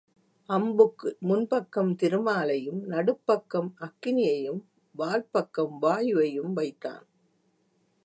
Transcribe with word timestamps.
அம்புக்கு 0.49 1.17
முன் 1.19 1.47
பக்கம் 1.47 1.91
திருமாலையும், 1.95 2.81
நடுப்பக்கம் 2.85 3.73
அக்கினியையும், 3.79 4.61
வால் 4.95 5.29
பக்கம் 5.31 5.81
வாயுவையும் 5.81 6.53
வைத்தான். 6.53 7.05